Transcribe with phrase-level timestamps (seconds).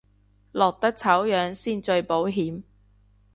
[0.51, 2.63] 落得醜樣先最保險